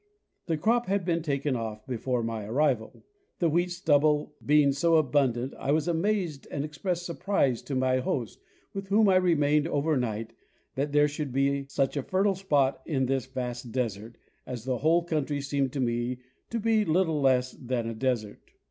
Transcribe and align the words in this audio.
The 0.47 0.57
crop 0.57 0.87
had 0.87 1.05
been 1.05 1.21
taken 1.21 1.55
off 1.55 1.85
before 1.85 2.23
my 2.23 2.43
arrival. 2.47 3.03
The 3.37 3.49
wheat 3.51 3.69
stubble 3.69 4.33
being 4.43 4.71
so 4.71 4.95
abundant, 4.95 5.53
I 5.59 5.71
was 5.71 5.87
amazed 5.87 6.47
and 6.49 6.65
expressed 6.65 7.05
surprise 7.05 7.61
to 7.61 7.75
my 7.75 7.97
host, 7.99 8.41
with 8.73 8.87
whom 8.87 9.07
I 9.07 9.17
remained 9.17 9.67
over 9.67 9.95
night, 9.97 10.33
that 10.73 10.91
there 10.91 11.07
should 11.07 11.31
be 11.31 11.67
such 11.69 11.95
a 11.95 12.01
fertile 12.01 12.33
spot 12.33 12.81
in 12.87 13.05
this 13.05 13.27
vast 13.27 13.71
desert, 13.71 14.17
as 14.47 14.65
the 14.65 14.79
whole 14.79 15.03
country 15.03 15.39
seemed 15.39 15.71
to 15.73 15.79
me 15.79 16.17
to 16.49 16.59
be 16.59 16.83
little 16.83 17.21
less 17.21 17.51
than 17.51 17.87
a 17.87 17.93
desert. 17.93 18.39